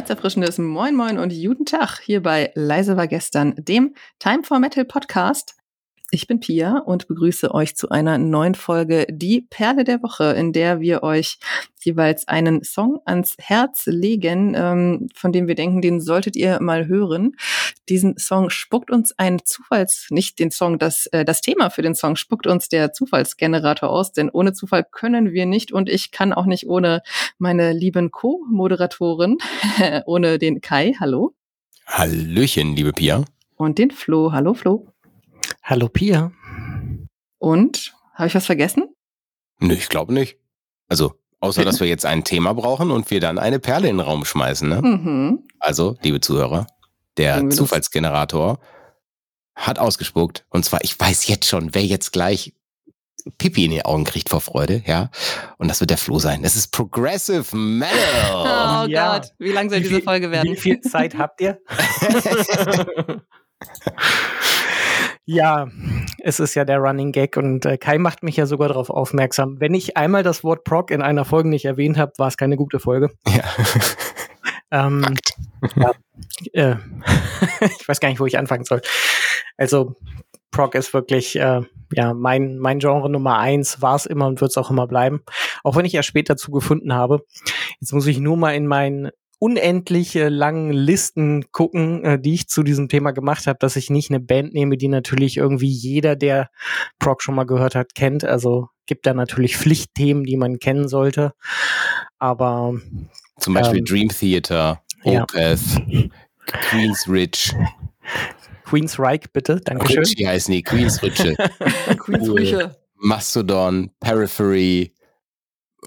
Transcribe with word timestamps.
Herzerfrischendes 0.00 0.56
Moin 0.56 0.96
Moin 0.96 1.18
und 1.18 1.30
guten 1.30 1.66
Tag 1.66 2.00
hier 2.00 2.22
bei 2.22 2.52
Leise 2.54 2.96
war 2.96 3.06
gestern, 3.06 3.54
dem 3.58 3.94
Time 4.18 4.42
for 4.44 4.58
Metal 4.58 4.86
Podcast. 4.86 5.59
Ich 6.12 6.26
bin 6.26 6.40
Pia 6.40 6.78
und 6.78 7.06
begrüße 7.06 7.54
euch 7.54 7.76
zu 7.76 7.90
einer 7.90 8.18
neuen 8.18 8.56
Folge 8.56 9.06
Die 9.08 9.42
Perle 9.42 9.84
der 9.84 10.02
Woche, 10.02 10.32
in 10.32 10.52
der 10.52 10.80
wir 10.80 11.04
euch 11.04 11.38
jeweils 11.84 12.26
einen 12.26 12.64
Song 12.64 12.98
ans 13.04 13.36
Herz 13.38 13.86
legen, 13.86 14.54
ähm, 14.56 15.08
von 15.14 15.30
dem 15.30 15.46
wir 15.46 15.54
denken, 15.54 15.80
den 15.82 16.00
solltet 16.00 16.34
ihr 16.34 16.60
mal 16.60 16.88
hören. 16.88 17.36
Diesen 17.88 18.18
Song 18.18 18.50
spuckt 18.50 18.90
uns 18.90 19.16
ein 19.18 19.38
Zufalls, 19.44 20.08
nicht 20.10 20.40
den 20.40 20.50
Song, 20.50 20.80
das, 20.80 21.06
äh, 21.06 21.24
das 21.24 21.42
Thema 21.42 21.70
für 21.70 21.82
den 21.82 21.94
Song 21.94 22.16
spuckt 22.16 22.48
uns 22.48 22.68
der 22.68 22.92
Zufallsgenerator 22.92 23.88
aus, 23.88 24.12
denn 24.12 24.30
ohne 24.30 24.52
Zufall 24.52 24.84
können 24.90 25.32
wir 25.32 25.46
nicht 25.46 25.70
und 25.70 25.88
ich 25.88 26.10
kann 26.10 26.32
auch 26.32 26.46
nicht 26.46 26.66
ohne 26.66 27.02
meine 27.38 27.72
lieben 27.72 28.10
Co-Moderatoren, 28.10 29.38
ohne 30.06 30.40
den 30.40 30.60
Kai, 30.60 30.96
hallo. 30.98 31.34
Hallöchen, 31.86 32.74
liebe 32.74 32.92
Pia. 32.92 33.24
Und 33.54 33.78
den 33.78 33.92
Flo, 33.92 34.32
hallo 34.32 34.54
Flo. 34.54 34.88
Hallo 35.70 35.88
Pia. 35.88 36.32
Und? 37.38 37.94
Habe 38.14 38.26
ich 38.26 38.34
was 38.34 38.46
vergessen? 38.46 38.88
Nö, 39.60 39.72
ich 39.72 39.88
glaube 39.88 40.12
nicht. 40.12 40.36
Also, 40.88 41.14
außer 41.38 41.64
dass 41.64 41.78
wir 41.78 41.86
jetzt 41.86 42.04
ein 42.04 42.24
Thema 42.24 42.54
brauchen 42.54 42.90
und 42.90 43.08
wir 43.12 43.20
dann 43.20 43.38
eine 43.38 43.60
Perle 43.60 43.88
in 43.88 43.98
den 43.98 44.04
Raum 44.04 44.24
schmeißen. 44.24 44.68
Ne? 44.68 44.82
Mhm. 44.82 45.48
Also, 45.60 45.96
liebe 46.02 46.20
Zuhörer, 46.20 46.66
der 47.18 47.50
Zufallsgenerator 47.50 48.58
hat 49.54 49.78
ausgespuckt. 49.78 50.44
Und 50.50 50.64
zwar, 50.64 50.82
ich 50.82 50.98
weiß 50.98 51.28
jetzt 51.28 51.46
schon, 51.46 51.72
wer 51.72 51.84
jetzt 51.84 52.10
gleich 52.10 52.52
Pipi 53.38 53.66
in 53.66 53.70
die 53.70 53.84
Augen 53.84 54.02
kriegt 54.02 54.28
vor 54.28 54.40
Freude, 54.40 54.82
ja. 54.86 55.12
Und 55.56 55.68
das 55.68 55.78
wird 55.78 55.90
der 55.90 55.98
Flo 55.98 56.18
sein. 56.18 56.42
Das 56.42 56.56
ist 56.56 56.72
Progressive 56.72 57.56
Metal. 57.56 57.94
Oh 58.82 58.86
ja. 58.86 59.18
Gott, 59.18 59.34
wie 59.38 59.52
lang 59.52 59.68
soll 59.68 59.82
diese 59.82 60.00
Folge 60.00 60.30
werden? 60.30 60.50
Wie 60.50 60.56
viel 60.56 60.80
Zeit 60.80 61.14
habt 61.18 61.40
ihr? 61.40 61.60
Ja, 65.32 65.68
es 66.18 66.40
ist 66.40 66.56
ja 66.56 66.64
der 66.64 66.78
Running 66.78 67.12
Gag 67.12 67.36
und 67.36 67.64
äh, 67.64 67.78
Kai 67.78 67.98
macht 67.98 68.24
mich 68.24 68.36
ja 68.36 68.46
sogar 68.46 68.66
darauf 68.66 68.90
aufmerksam. 68.90 69.60
Wenn 69.60 69.74
ich 69.74 69.96
einmal 69.96 70.24
das 70.24 70.42
Wort 70.42 70.64
Proc 70.64 70.90
in 70.90 71.02
einer 71.02 71.24
Folge 71.24 71.48
nicht 71.48 71.64
erwähnt 71.64 71.98
habe, 71.98 72.12
war 72.16 72.26
es 72.26 72.36
keine 72.36 72.56
gute 72.56 72.80
Folge. 72.80 73.10
Ja. 73.28 73.44
ähm, 74.72 75.04
ja 75.76 75.92
äh, 76.52 76.76
ich 77.78 77.88
weiß 77.88 78.00
gar 78.00 78.08
nicht, 78.08 78.18
wo 78.18 78.26
ich 78.26 78.38
anfangen 78.38 78.64
soll. 78.64 78.82
Also 79.56 79.94
Proc 80.50 80.74
ist 80.74 80.92
wirklich 80.94 81.36
äh, 81.36 81.60
ja 81.92 82.12
mein 82.12 82.58
mein 82.58 82.80
Genre 82.80 83.08
Nummer 83.08 83.38
eins 83.38 83.80
war 83.80 83.94
es 83.94 84.06
immer 84.06 84.26
und 84.26 84.40
wird 84.40 84.50
es 84.50 84.56
auch 84.56 84.70
immer 84.70 84.88
bleiben. 84.88 85.22
Auch 85.62 85.76
wenn 85.76 85.84
ich 85.84 85.92
ja 85.92 86.02
später 86.02 86.34
dazu 86.34 86.50
gefunden 86.50 86.92
habe. 86.92 87.24
Jetzt 87.80 87.92
muss 87.92 88.06
ich 88.06 88.18
nur 88.18 88.36
mal 88.36 88.54
in 88.56 88.66
meinen 88.66 89.10
unendlich 89.40 90.14
langen 90.14 90.70
Listen 90.70 91.50
gucken, 91.50 92.04
äh, 92.04 92.20
die 92.20 92.34
ich 92.34 92.48
zu 92.48 92.62
diesem 92.62 92.88
Thema 92.88 93.10
gemacht 93.10 93.46
habe, 93.46 93.58
dass 93.58 93.74
ich 93.74 93.90
nicht 93.90 94.10
eine 94.10 94.20
Band 94.20 94.52
nehme, 94.52 94.76
die 94.76 94.88
natürlich 94.88 95.38
irgendwie 95.38 95.70
jeder, 95.70 96.14
der 96.14 96.50
Proc 96.98 97.22
schon 97.22 97.34
mal 97.34 97.46
gehört 97.46 97.74
hat, 97.74 97.94
kennt. 97.94 98.22
Also 98.22 98.68
gibt 98.86 99.06
da 99.06 99.14
natürlich 99.14 99.56
Pflichtthemen, 99.56 100.24
die 100.24 100.36
man 100.36 100.58
kennen 100.58 100.88
sollte. 100.88 101.32
Aber 102.18 102.74
zum 103.38 103.54
Beispiel 103.54 103.78
ähm, 103.78 103.84
Dream 103.86 104.08
Theater, 104.10 104.82
Opeth, 105.04 105.60
ja. 105.88 106.02
Queensrich. 106.44 107.54
Queensryche, 108.64 109.28
bitte, 109.32 109.60
Dankeschön. 109.60 110.00
Ritchie 110.00 110.26
heißen 110.26 110.52
die, 110.52 110.62
Queensrich. 110.62 111.14
Queensrich. 111.98 112.56
Mastodon, 112.96 113.90
Periphery, 114.00 114.92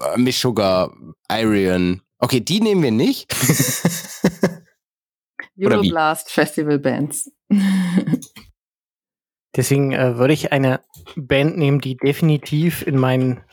äh, 0.00 0.18
Mishuga, 0.18 0.90
Irion, 1.30 2.02
Okay, 2.24 2.40
die 2.40 2.62
nehmen 2.62 2.82
wir 2.82 2.90
nicht. 2.90 3.30
Euroblast 5.60 6.30
Festival 6.30 6.78
Bands. 6.78 7.30
Deswegen 9.54 9.92
äh, 9.92 10.16
würde 10.16 10.32
ich 10.32 10.50
eine 10.50 10.80
Band 11.16 11.58
nehmen, 11.58 11.82
die 11.82 11.98
definitiv 11.98 12.80
in 12.86 12.96
meinen 12.96 13.44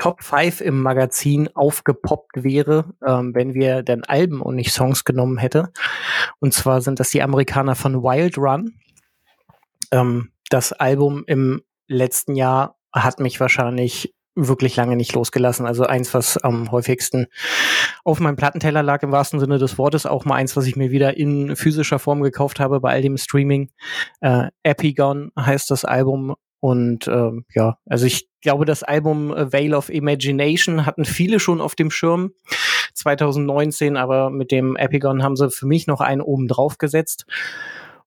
Top 0.00 0.24
5 0.24 0.62
im 0.62 0.82
Magazin 0.82 1.48
aufgepoppt 1.54 2.42
wäre, 2.42 2.92
ähm, 3.06 3.36
wenn 3.36 3.54
wir 3.54 3.84
dann 3.84 4.02
Alben 4.02 4.42
und 4.42 4.56
nicht 4.56 4.72
Songs 4.72 5.04
genommen 5.04 5.38
hätte. 5.38 5.72
Und 6.40 6.52
zwar 6.52 6.80
sind 6.80 6.98
das 6.98 7.10
die 7.10 7.22
Amerikaner 7.22 7.76
von 7.76 8.02
Wild 8.02 8.36
Run. 8.36 8.80
Ähm, 9.92 10.32
das 10.50 10.72
Album 10.72 11.22
im 11.28 11.62
letzten 11.86 12.34
Jahr 12.34 12.80
hat 12.92 13.20
mich 13.20 13.38
wahrscheinlich 13.38 14.12
wirklich 14.46 14.76
lange 14.76 14.96
nicht 14.96 15.14
losgelassen. 15.14 15.66
Also 15.66 15.84
eins, 15.84 16.14
was 16.14 16.38
am 16.38 16.70
häufigsten 16.70 17.26
auf 18.04 18.20
meinem 18.20 18.36
Plattenteller 18.36 18.82
lag, 18.82 19.02
im 19.02 19.12
wahrsten 19.12 19.40
Sinne 19.40 19.58
des 19.58 19.78
Wortes. 19.78 20.06
Auch 20.06 20.24
mal 20.24 20.36
eins, 20.36 20.56
was 20.56 20.66
ich 20.66 20.76
mir 20.76 20.90
wieder 20.90 21.16
in 21.16 21.56
physischer 21.56 21.98
Form 21.98 22.22
gekauft 22.22 22.60
habe 22.60 22.80
bei 22.80 22.92
all 22.92 23.02
dem 23.02 23.16
Streaming. 23.16 23.70
Äh, 24.20 24.48
Epigon 24.62 25.32
heißt 25.38 25.70
das 25.70 25.84
Album. 25.84 26.34
Und 26.60 27.06
ähm, 27.06 27.44
ja, 27.54 27.78
also 27.86 28.06
ich 28.06 28.28
glaube, 28.40 28.64
das 28.64 28.82
Album 28.82 29.30
Veil 29.30 29.74
of 29.74 29.90
Imagination 29.90 30.86
hatten 30.86 31.04
viele 31.04 31.38
schon 31.38 31.60
auf 31.60 31.76
dem 31.76 31.90
Schirm 31.90 32.32
2019, 32.94 33.96
aber 33.96 34.30
mit 34.30 34.50
dem 34.50 34.76
Epigon 34.76 35.22
haben 35.22 35.36
sie 35.36 35.50
für 35.50 35.66
mich 35.66 35.86
noch 35.86 36.00
einen 36.00 36.20
oben 36.20 36.48
drauf 36.48 36.78
gesetzt. 36.78 37.26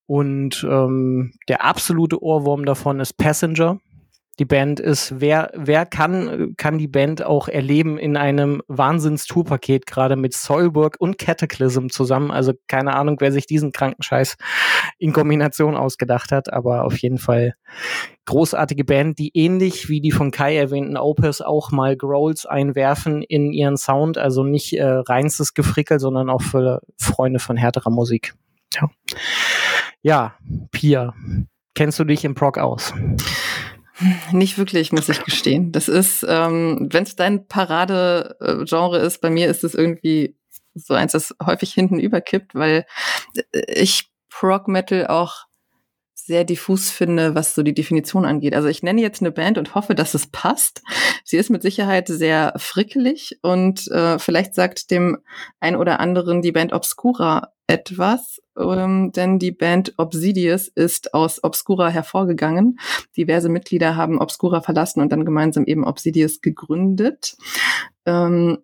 Und 0.06 0.68
ähm, 0.70 1.34
der 1.48 1.64
absolute 1.64 2.22
Ohrwurm 2.22 2.66
davon 2.66 3.00
ist 3.00 3.14
Passenger 3.14 3.80
die 4.40 4.46
Band 4.46 4.80
ist. 4.80 5.20
Wer, 5.20 5.52
wer 5.54 5.86
kann, 5.86 6.56
kann 6.58 6.78
die 6.78 6.88
Band 6.88 7.24
auch 7.24 7.48
erleben 7.48 7.98
in 7.98 8.18
einem 8.18 8.62
Wahnsinns-Tourpaket, 8.68 9.86
gerade 9.86 10.16
mit 10.16 10.34
Soilburg 10.34 10.96
und 11.00 11.18
Cataclysm 11.18 11.88
zusammen. 11.90 12.32
Also 12.32 12.54
keine 12.68 12.96
Ahnung, 12.96 13.18
wer 13.20 13.32
sich 13.32 13.46
diesen 13.46 13.72
kranken 13.72 14.02
Scheiß 14.02 14.38
in 14.98 15.14
Kombination 15.14 15.76
ausgedacht 15.76 16.32
hat, 16.32 16.52
aber 16.52 16.86
auf 16.86 16.98
jeden 16.98 17.18
Fall 17.18 17.54
großartige 18.26 18.86
Band, 18.86 19.20
die 19.20 19.32
ähnlich 19.34 19.90
wie 19.90 20.02
die 20.02 20.12
von 20.12 20.32
Kai 20.32 20.56
erwähnten 20.56 20.98
Opus 20.98 21.42
auch 21.42 21.72
mal 21.72 21.98
Growls 21.98 22.46
einwerfen 22.46 23.24
in 23.24 23.52
ihren 23.52 23.78
Sound. 23.78 24.18
Also 24.18 24.44
nicht 24.44 24.74
äh, 24.74 24.86
reinstes 24.86 25.54
Gefrickel, 25.54 26.00
sondern 26.00 26.30
auch 26.30 26.42
für 26.42 26.82
Freunde 26.98 27.40
von 27.40 27.58
härterer 27.58 27.90
Musik. 27.90 28.34
Ja, 28.74 28.90
ja 30.02 30.36
Pia, 30.72 31.14
kennst 31.76 32.00
du 32.00 32.06
dich 32.06 32.24
im 32.24 32.36
Prog 32.36 32.58
aus? 32.58 32.94
Nicht 34.32 34.58
wirklich, 34.58 34.92
muss 34.92 35.10
ich 35.10 35.24
gestehen. 35.24 35.72
Das 35.72 35.88
ist, 35.88 36.26
ähm, 36.28 36.88
wenn 36.92 37.04
es 37.04 37.16
dein 37.16 37.48
Paradegenre 37.48 39.00
ist, 39.00 39.22
bei 39.22 39.30
mir 39.30 39.50
ist 39.50 39.64
es 39.64 39.76
irgendwie 39.76 40.36
so 40.74 40.94
eins, 40.94 41.12
das 41.12 41.36
häufig 41.46 41.74
hinten 41.74 42.00
überkippt, 42.00 42.56
weil 42.56 42.86
ich 43.68 44.12
Prog 44.30 44.68
Metal 44.68 45.08
auch 45.08 45.46
sehr 46.32 46.46
diffus 46.46 46.90
finde, 46.90 47.36
was 47.36 47.54
so 47.54 47.62
die 47.62 47.74
Definition 47.74 48.24
angeht. 48.24 48.56
Also 48.56 48.70
ich 48.70 48.84
nenne 48.84 49.02
jetzt 49.02 49.22
eine 49.22 49.32
Band 49.32 49.58
und 49.58 49.76
hoffe, 49.76 49.96
dass 49.96 50.14
es 50.14 50.28
passt. 50.28 50.82
Sie 51.26 51.36
ist 51.36 51.50
mit 51.50 51.62
Sicherheit 51.62 52.08
sehr 52.08 52.54
frickelig 52.56 53.38
und 53.42 53.86
äh, 53.92 54.18
vielleicht 54.18 54.56
sagt 54.56 54.92
dem 54.92 55.18
ein 55.60 55.76
oder 55.76 56.00
anderen 56.00 56.42
die 56.42 56.54
Band 56.54 56.72
Obscura 56.72 57.52
etwas, 57.68 58.42
ähm, 58.58 59.12
denn 59.12 59.40
die 59.40 59.52
Band 59.52 59.94
Obsidious 59.98 60.70
ist 60.70 61.14
aus 61.14 61.44
Obscura 61.44 61.90
hervorgegangen. 61.90 62.80
Diverse 63.18 63.50
Mitglieder 63.50 63.98
haben 63.98 64.22
Obscura 64.22 64.62
verlassen 64.62 65.02
und 65.02 65.12
dann 65.12 65.26
gemeinsam 65.26 65.66
eben 65.66 65.84
Obsidious 65.84 66.40
gegründet. 66.40 67.36
Ähm, 68.06 68.60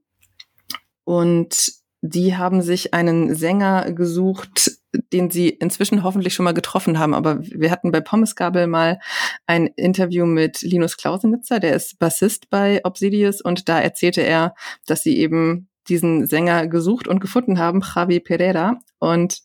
und 1.03 1.73
die 2.01 2.37
haben 2.37 2.61
sich 2.61 2.93
einen 2.93 3.35
Sänger 3.35 3.91
gesucht, 3.91 4.71
den 5.13 5.29
sie 5.29 5.49
inzwischen 5.49 6.03
hoffentlich 6.03 6.33
schon 6.33 6.43
mal 6.43 6.53
getroffen 6.53 6.99
haben. 6.99 7.13
Aber 7.13 7.39
wir 7.41 7.71
hatten 7.71 7.91
bei 7.91 8.01
Pommesgabel 8.01 8.67
mal 8.67 8.99
ein 9.45 9.67
Interview 9.67 10.25
mit 10.25 10.61
Linus 10.61 10.97
Klausenitzer, 10.97 11.59
der 11.59 11.75
ist 11.75 11.99
Bassist 11.99 12.49
bei 12.49 12.81
Obsidious 12.83 13.41
und 13.41 13.69
da 13.69 13.79
erzählte 13.79 14.21
er, 14.21 14.55
dass 14.85 15.03
sie 15.03 15.17
eben 15.17 15.69
diesen 15.89 16.27
Sänger 16.27 16.67
gesucht 16.67 17.07
und 17.07 17.19
gefunden 17.19 17.59
haben, 17.59 17.81
Javi 17.81 18.19
Pereira. 18.19 18.79
Und 18.99 19.41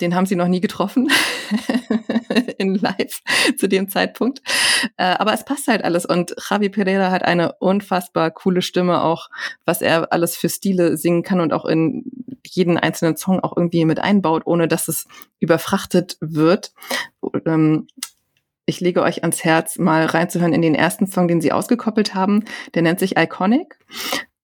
den 0.00 0.14
haben 0.14 0.26
sie 0.26 0.36
noch 0.36 0.48
nie 0.48 0.60
getroffen 0.60 1.08
in 2.58 2.74
live 2.74 3.22
zu 3.56 3.68
dem 3.68 3.88
Zeitpunkt. 3.88 4.42
Äh, 4.96 5.04
aber 5.04 5.32
es 5.32 5.44
passt 5.44 5.68
halt 5.68 5.84
alles 5.84 6.06
und 6.06 6.34
Javi 6.48 6.68
Pereira 6.68 7.10
hat 7.10 7.24
eine 7.24 7.52
unfassbar 7.54 8.30
coole 8.30 8.62
Stimme, 8.62 9.02
auch 9.02 9.28
was 9.64 9.82
er 9.82 10.12
alles 10.12 10.36
für 10.36 10.48
Stile 10.48 10.96
singen 10.96 11.22
kann 11.22 11.40
und 11.40 11.52
auch 11.52 11.64
in 11.64 12.04
jeden 12.46 12.78
einzelnen 12.78 13.16
Song 13.16 13.40
auch 13.40 13.56
irgendwie 13.56 13.84
mit 13.84 14.00
einbaut, 14.00 14.42
ohne 14.46 14.68
dass 14.68 14.88
es 14.88 15.06
überfrachtet 15.40 16.16
wird. 16.20 16.72
Ähm, 17.44 17.86
ich 18.68 18.80
lege 18.80 19.02
euch 19.02 19.22
ans 19.22 19.44
Herz, 19.44 19.78
mal 19.78 20.04
reinzuhören 20.04 20.52
in 20.52 20.60
den 20.60 20.74
ersten 20.74 21.06
Song, 21.06 21.26
den 21.26 21.40
sie 21.40 21.52
ausgekoppelt 21.52 22.14
haben. 22.14 22.44
Der 22.74 22.82
nennt 22.82 23.00
sich 23.00 23.16
Iconic. 23.16 23.78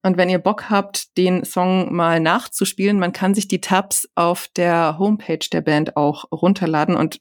Und 0.05 0.17
wenn 0.17 0.29
ihr 0.29 0.37
Bock 0.37 0.69
habt, 0.69 1.17
den 1.17 1.43
Song 1.45 1.91
mal 1.91 2.19
nachzuspielen, 2.19 2.99
man 2.99 3.11
kann 3.11 3.33
sich 3.33 3.47
die 3.47 3.59
Tabs 3.59 4.07
auf 4.13 4.47
der 4.55 4.99
Homepage 4.99 5.39
der 5.51 5.61
Band 5.61 5.97
auch 5.97 6.25
runterladen 6.31 6.95
und 6.95 7.19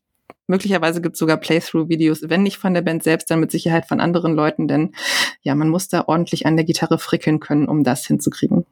möglicherweise 0.49 1.01
gibt 1.01 1.15
es 1.15 1.19
sogar 1.19 1.39
Playthrough-Videos, 1.39 2.29
wenn 2.29 2.43
nicht 2.43 2.59
von 2.59 2.75
der 2.75 2.83
Band 2.83 3.03
selbst, 3.03 3.31
dann 3.31 3.41
mit 3.41 3.51
Sicherheit 3.51 3.87
von 3.87 4.01
anderen 4.01 4.35
Leuten, 4.35 4.69
denn 4.69 4.95
ja, 5.41 5.55
man 5.55 5.71
muss 5.71 5.89
da 5.89 6.05
ordentlich 6.09 6.45
an 6.45 6.57
der 6.57 6.67
Gitarre 6.67 6.99
frickeln 6.99 7.41
können, 7.41 7.69
um 7.69 7.85
das 7.85 8.07
hinzukriegen. 8.07 8.67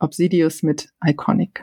Obsidious 0.00 0.64
mit 0.64 0.88
Iconic. 1.06 1.62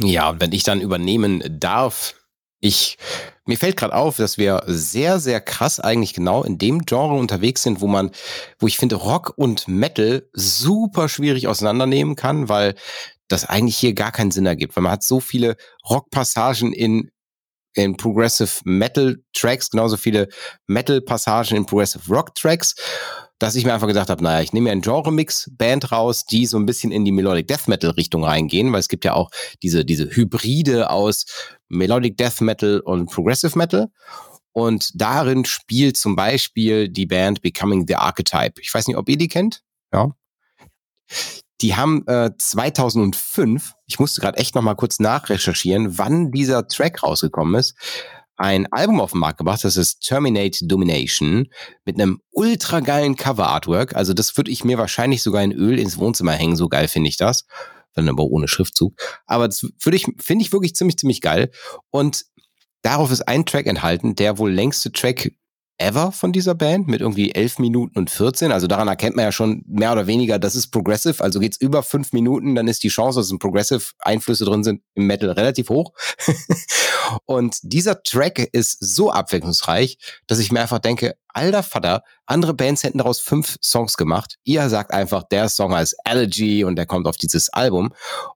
Ja, 0.00 0.30
und 0.30 0.40
wenn 0.40 0.50
ich 0.50 0.64
dann 0.64 0.80
übernehmen 0.80 1.44
darf, 1.60 2.16
ich, 2.58 2.98
mir 3.46 3.58
fällt 3.58 3.76
gerade 3.76 3.94
auf, 3.94 4.16
dass 4.16 4.38
wir 4.38 4.62
sehr, 4.66 5.20
sehr 5.20 5.40
krass 5.40 5.80
eigentlich 5.80 6.14
genau 6.14 6.42
in 6.42 6.58
dem 6.58 6.86
Genre 6.86 7.14
unterwegs 7.14 7.62
sind, 7.62 7.80
wo 7.80 7.86
man, 7.86 8.10
wo 8.58 8.66
ich 8.66 8.78
finde, 8.78 8.96
Rock 8.96 9.34
und 9.36 9.68
Metal 9.68 10.28
super 10.32 11.08
schwierig 11.08 11.48
auseinandernehmen 11.48 12.16
kann, 12.16 12.48
weil 12.48 12.74
das 13.28 13.44
eigentlich 13.44 13.76
hier 13.76 13.94
gar 13.94 14.12
keinen 14.12 14.30
Sinn 14.30 14.46
ergibt, 14.46 14.76
weil 14.76 14.82
man 14.82 14.92
hat 14.92 15.02
so 15.02 15.20
viele 15.20 15.56
Rockpassagen 15.88 16.72
in 16.72 17.10
in 17.76 17.96
Progressive 17.96 18.60
Metal 18.64 19.16
Tracks, 19.32 19.70
genauso 19.70 19.96
viele 19.96 20.28
Metal 20.66 21.00
Passagen 21.00 21.56
in 21.56 21.66
Progressive 21.66 22.02
Rock 22.08 22.34
Tracks 22.34 22.76
dass 23.38 23.56
ich 23.56 23.64
mir 23.64 23.74
einfach 23.74 23.88
gedacht 23.88 24.10
habe, 24.10 24.22
naja, 24.22 24.42
ich 24.42 24.52
nehme 24.52 24.64
mir 24.64 24.72
einen 24.72 24.80
Genre-Mix-Band 24.80 25.92
raus, 25.92 26.24
die 26.24 26.46
so 26.46 26.56
ein 26.56 26.66
bisschen 26.66 26.92
in 26.92 27.04
die 27.04 27.12
Melodic 27.12 27.48
Death 27.48 27.66
Metal-Richtung 27.66 28.24
reingehen, 28.24 28.72
weil 28.72 28.80
es 28.80 28.88
gibt 28.88 29.04
ja 29.04 29.14
auch 29.14 29.30
diese, 29.62 29.84
diese 29.84 30.04
Hybride 30.06 30.90
aus 30.90 31.26
Melodic 31.68 32.16
Death 32.16 32.40
Metal 32.40 32.80
und 32.80 33.10
Progressive 33.10 33.58
Metal. 33.58 33.88
Und 34.52 34.90
darin 34.94 35.44
spielt 35.44 35.96
zum 35.96 36.14
Beispiel 36.14 36.88
die 36.88 37.06
Band 37.06 37.42
Becoming 37.42 37.86
the 37.88 37.96
Archetype. 37.96 38.60
Ich 38.60 38.72
weiß 38.72 38.86
nicht, 38.86 38.96
ob 38.96 39.08
ihr 39.08 39.18
die 39.18 39.28
kennt. 39.28 39.62
Ja. 39.92 40.12
Die 41.60 41.74
haben 41.74 42.06
äh, 42.06 42.30
2005, 42.38 43.72
ich 43.86 43.98
musste 43.98 44.20
gerade 44.20 44.38
echt 44.38 44.54
noch 44.54 44.62
mal 44.62 44.74
kurz 44.74 45.00
nachrecherchieren, 45.00 45.98
wann 45.98 46.30
dieser 46.30 46.68
Track 46.68 47.02
rausgekommen 47.02 47.58
ist 47.58 47.74
ein 48.36 48.66
Album 48.72 49.00
auf 49.00 49.12
den 49.12 49.20
Markt 49.20 49.38
gebracht, 49.38 49.64
das 49.64 49.76
ist 49.76 50.00
Terminate 50.00 50.66
Domination 50.66 51.48
mit 51.84 52.00
einem 52.00 52.20
ultra 52.30 52.80
geilen 52.80 53.16
Cover 53.16 53.48
Artwork. 53.48 53.94
Also 53.94 54.12
das 54.12 54.36
würde 54.36 54.50
ich 54.50 54.64
mir 54.64 54.78
wahrscheinlich 54.78 55.22
sogar 55.22 55.42
in 55.42 55.52
Öl 55.52 55.78
ins 55.78 55.98
Wohnzimmer 55.98 56.32
hängen, 56.32 56.56
so 56.56 56.68
geil 56.68 56.88
finde 56.88 57.08
ich 57.08 57.16
das. 57.16 57.46
Dann 57.94 58.08
aber 58.08 58.24
ohne 58.24 58.48
Schriftzug. 58.48 58.94
Aber 59.26 59.46
das 59.46 59.62
ich, 59.62 60.06
finde 60.18 60.44
ich 60.44 60.52
wirklich 60.52 60.74
ziemlich, 60.74 60.98
ziemlich 60.98 61.20
geil. 61.20 61.50
Und 61.90 62.24
darauf 62.82 63.12
ist 63.12 63.22
ein 63.22 63.46
Track 63.46 63.66
enthalten, 63.66 64.16
der 64.16 64.38
wohl 64.38 64.50
längste 64.52 64.90
Track 64.90 65.32
ever 65.78 66.12
von 66.12 66.32
dieser 66.32 66.54
Band 66.54 66.86
mit 66.86 67.00
irgendwie 67.00 67.34
11 67.34 67.58
Minuten 67.58 67.98
und 67.98 68.10
14. 68.10 68.52
Also 68.52 68.66
daran 68.66 68.88
erkennt 68.88 69.16
man 69.16 69.24
ja 69.24 69.32
schon 69.32 69.64
mehr 69.66 69.92
oder 69.92 70.06
weniger, 70.06 70.38
das 70.38 70.54
ist 70.54 70.68
Progressive. 70.68 71.22
Also 71.22 71.40
geht's 71.40 71.60
über 71.60 71.82
fünf 71.82 72.12
Minuten, 72.12 72.54
dann 72.54 72.68
ist 72.68 72.82
die 72.82 72.88
Chance, 72.88 73.20
dass 73.20 73.30
ein 73.30 73.38
Progressive-Einflüsse 73.38 74.44
drin 74.44 74.64
sind 74.64 74.82
im 74.94 75.06
Metal 75.06 75.30
relativ 75.30 75.70
hoch. 75.70 75.92
und 77.26 77.58
dieser 77.62 78.02
Track 78.02 78.48
ist 78.52 78.78
so 78.80 79.10
abwechslungsreich, 79.10 79.98
dass 80.26 80.38
ich 80.38 80.52
mir 80.52 80.60
einfach 80.60 80.78
denke, 80.78 81.16
alter 81.34 81.62
Vater, 81.62 82.02
andere 82.26 82.54
Bands 82.54 82.82
hätten 82.82 82.98
daraus 82.98 83.20
fünf 83.20 83.56
Songs 83.62 83.96
gemacht. 83.96 84.36
Ihr 84.44 84.68
sagt 84.68 84.92
einfach, 84.92 85.24
der 85.24 85.48
Song 85.48 85.74
heißt 85.74 85.96
Allergy 86.04 86.64
und 86.64 86.76
der 86.76 86.86
kommt 86.86 87.06
auf 87.06 87.16
dieses 87.16 87.50
Album. 87.50 87.92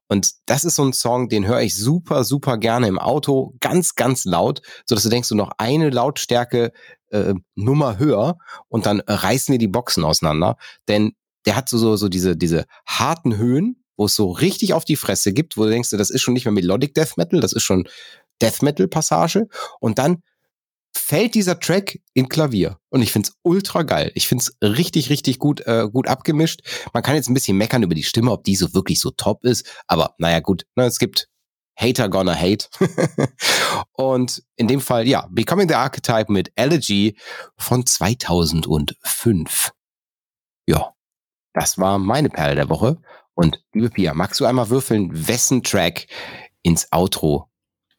Und 0.07 0.31
das 0.45 0.65
ist 0.65 0.75
so 0.75 0.83
ein 0.83 0.93
Song, 0.93 1.29
den 1.29 1.47
höre 1.47 1.61
ich 1.61 1.75
super, 1.75 2.23
super 2.23 2.57
gerne 2.57 2.87
im 2.87 2.99
Auto, 2.99 3.55
ganz, 3.59 3.95
ganz 3.95 4.25
laut, 4.25 4.61
so 4.85 4.95
dass 4.95 5.03
du 5.03 5.09
denkst, 5.09 5.29
du 5.29 5.35
noch 5.35 5.51
eine 5.57 5.89
Lautstärke 5.89 6.71
äh, 7.09 7.33
Nummer 7.55 7.97
höher 7.97 8.37
und 8.67 8.85
dann 8.85 9.01
reißen 9.01 9.51
wir 9.51 9.59
die 9.59 9.67
Boxen 9.67 10.03
auseinander. 10.03 10.57
Denn 10.87 11.13
der 11.45 11.55
hat 11.55 11.69
so, 11.69 11.77
so, 11.77 11.95
so 11.95 12.09
diese, 12.09 12.35
diese 12.35 12.65
harten 12.85 13.37
Höhen, 13.37 13.83
wo 13.97 14.05
es 14.05 14.15
so 14.15 14.31
richtig 14.31 14.73
auf 14.73 14.85
die 14.85 14.95
Fresse 14.95 15.33
gibt, 15.33 15.57
wo 15.57 15.63
du 15.63 15.69
denkst, 15.69 15.89
das 15.91 16.09
ist 16.09 16.21
schon 16.21 16.33
nicht 16.33 16.45
mehr 16.45 16.53
Melodic 16.53 16.93
Death 16.93 17.17
Metal, 17.17 17.39
das 17.39 17.53
ist 17.53 17.63
schon 17.63 17.87
Death 18.41 18.61
Metal 18.61 18.87
Passage. 18.87 19.47
Und 19.79 19.97
dann 19.99 20.23
fällt 20.95 21.35
dieser 21.35 21.59
Track 21.59 21.99
in 22.13 22.29
Klavier. 22.29 22.79
Und 22.89 23.01
ich 23.01 23.11
find's 23.11 23.33
ultra 23.41 23.83
geil. 23.83 24.11
Ich 24.15 24.27
find's 24.27 24.55
richtig, 24.61 25.09
richtig 25.09 25.39
gut, 25.39 25.61
äh, 25.61 25.87
gut 25.91 26.07
abgemischt. 26.07 26.61
Man 26.93 27.03
kann 27.03 27.15
jetzt 27.15 27.29
ein 27.29 27.33
bisschen 27.33 27.57
meckern 27.57 27.83
über 27.83 27.95
die 27.95 28.03
Stimme, 28.03 28.31
ob 28.31 28.43
die 28.43 28.55
so 28.55 28.73
wirklich 28.73 28.99
so 28.99 29.11
top 29.11 29.43
ist. 29.43 29.67
Aber 29.87 30.15
naja, 30.17 30.39
gut, 30.39 30.65
ne, 30.75 30.85
es 30.85 30.99
gibt 30.99 31.29
Hater 31.79 32.09
Gonna 32.09 32.35
Hate. 32.35 32.67
und 33.93 34.43
in 34.55 34.67
dem 34.67 34.81
Fall, 34.81 35.07
ja, 35.07 35.27
Becoming 35.31 35.69
the 35.69 35.75
Archetype 35.75 36.31
mit 36.31 36.51
Elegy 36.55 37.17
von 37.57 37.85
2005. 37.85 39.71
Ja, 40.67 40.93
das 41.53 41.77
war 41.77 41.97
meine 41.97 42.29
Perle 42.29 42.55
der 42.55 42.69
Woche. 42.69 43.01
Und 43.33 43.63
liebe 43.73 43.89
Pia, 43.89 44.13
magst 44.13 44.39
du 44.39 44.45
einmal 44.45 44.69
würfeln, 44.69 45.27
wessen 45.27 45.63
Track 45.63 46.07
ins 46.61 46.91
Outro 46.91 47.49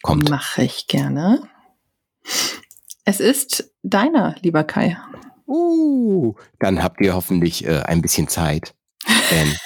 kommt? 0.03 0.29
Mache 0.29 0.63
ich 0.65 0.87
gerne. 0.87 1.49
Es 3.05 3.21
ist 3.21 3.73
deiner, 3.83 4.35
lieber 4.43 4.65
Kai. 4.65 4.97
Uh, 5.47 6.35
dann 6.59 6.83
habt 6.83 7.01
ihr 7.01 7.15
hoffentlich 7.15 7.67
äh, 7.67 7.81
ein 7.81 8.03
bisschen 8.03 8.29
Zeit. 8.29 8.75
Denn, 9.31 9.57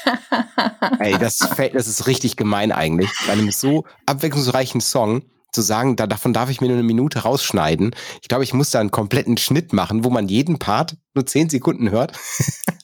ey, 1.01 1.19
das, 1.19 1.39
fällt, 1.55 1.75
das 1.75 1.89
ist 1.89 2.07
richtig 2.07 2.37
gemein 2.37 2.73
eigentlich. 2.73 3.11
Bei 3.27 3.33
einem 3.33 3.51
so 3.51 3.85
abwechslungsreichen 4.07 4.81
Song 4.81 5.23
zu 5.53 5.63
sagen, 5.63 5.97
da, 5.97 6.07
davon 6.07 6.33
darf 6.33 6.51
ich 6.51 6.61
mir 6.61 6.69
nur 6.69 6.77
eine 6.77 6.87
Minute 6.87 7.21
rausschneiden. 7.21 7.95
Ich 8.23 8.29
glaube, 8.29 8.45
ich 8.45 8.55
muss 8.55 8.71
da 8.71 8.81
einen 8.81 8.91
kompletten 8.91 9.37
Schnitt 9.37 9.73
machen, 9.73 10.05
wo 10.05 10.11
man 10.11 10.29
jeden 10.29 10.59
Part 10.59 10.97
nur 11.15 11.27
zehn 11.27 11.49
Sekunden 11.49 11.91
hört. 11.91 12.13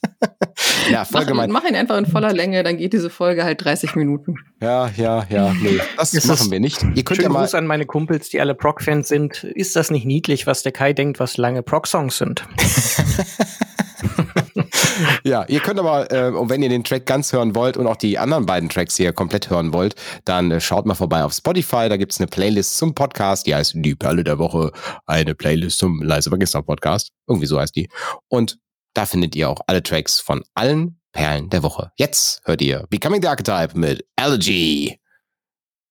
ja, 0.90 1.04
voll 1.04 1.22
mach, 1.22 1.28
gemein. 1.28 1.50
Mach 1.50 1.64
ihn 1.64 1.74
einfach 1.74 1.98
in 1.98 2.06
voller 2.06 2.32
Länge, 2.32 2.62
dann 2.62 2.76
geht 2.76 2.92
diese 2.92 3.10
Folge 3.10 3.44
halt 3.44 3.64
30 3.64 3.96
Minuten. 3.96 4.36
Ja, 4.60 4.90
ja, 4.94 5.26
ja, 5.30 5.54
nee, 5.54 5.80
das 5.96 6.12
ist 6.12 6.26
machen 6.26 6.50
wir 6.50 6.60
nicht. 6.60 6.84
Ihr 6.94 7.02
könnt 7.02 7.22
ja 7.22 7.30
mal 7.30 7.40
Gruß 7.40 7.54
an 7.54 7.66
meine 7.66 7.86
Kumpels, 7.86 8.28
die 8.28 8.42
alle 8.42 8.54
Proc-Fans 8.54 9.08
sind. 9.08 9.42
Ist 9.42 9.74
das 9.74 9.90
nicht 9.90 10.04
niedlich, 10.04 10.46
was 10.46 10.62
der 10.62 10.72
Kai 10.72 10.92
denkt, 10.92 11.18
was 11.18 11.38
lange 11.38 11.62
Proc-Songs 11.62 12.18
sind? 12.18 12.46
ja, 15.24 15.46
ihr 15.48 15.60
könnt 15.60 15.80
aber, 15.80 16.12
äh, 16.12 16.30
und 16.30 16.50
wenn 16.50 16.62
ihr 16.62 16.68
den 16.68 16.84
Track 16.84 17.06
ganz 17.06 17.32
hören 17.32 17.54
wollt 17.54 17.78
und 17.78 17.86
auch 17.86 17.96
die 17.96 18.18
anderen 18.18 18.44
beiden 18.44 18.68
Tracks 18.68 18.98
hier 18.98 19.14
komplett 19.14 19.48
hören 19.48 19.72
wollt, 19.72 19.94
dann 20.26 20.50
äh, 20.50 20.60
schaut 20.60 20.84
mal 20.84 20.94
vorbei 20.94 21.24
auf 21.24 21.32
Spotify. 21.32 21.88
Da 21.88 21.96
gibt's 21.96 22.20
eine 22.20 22.26
Playlist 22.26 22.76
zum 22.76 22.94
Podcast, 22.94 23.46
die 23.46 23.54
heißt 23.54 23.72
Die 23.76 23.94
Perle 23.94 24.24
der 24.24 24.38
Woche. 24.38 24.72
Eine 25.06 25.34
Playlist 25.34 25.78
zum 25.78 26.02
Leise 26.02 26.28
Vergessen 26.28 26.62
Podcast. 26.66 27.12
Irgendwie 27.26 27.46
so 27.46 27.58
heißt 27.58 27.74
die. 27.74 27.88
Und 28.28 28.58
da 28.92 29.06
findet 29.06 29.34
ihr 29.36 29.48
auch 29.48 29.62
alle 29.66 29.82
Tracks 29.82 30.20
von 30.20 30.42
allen 30.54 30.99
Perlen 31.12 31.50
der 31.50 31.62
Woche. 31.62 31.92
Jetzt 31.96 32.40
hört 32.44 32.62
ihr 32.62 32.86
Becoming 32.88 33.22
the 33.22 33.28
Archetype 33.28 33.78
mit 33.78 34.06
Allergy. 34.16 35.00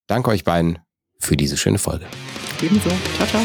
Danke 0.07 0.31
euch 0.31 0.43
beiden 0.43 0.79
für 1.19 1.37
diese 1.37 1.57
schöne 1.57 1.77
Folge. 1.77 2.05
Ebenso. 2.61 2.89
Ciao, 3.17 3.27
ciao. 3.27 3.41